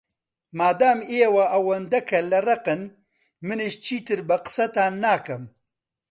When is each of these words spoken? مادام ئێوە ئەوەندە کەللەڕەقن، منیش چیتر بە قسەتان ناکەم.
مادام 0.59 0.99
ئێوە 1.11 1.45
ئەوەندە 1.53 1.99
کەللەڕەقن، 2.09 2.81
منیش 3.47 3.73
چیتر 3.85 4.19
بە 4.27 4.37
قسەتان 4.45 4.93
ناکەم. 5.05 5.43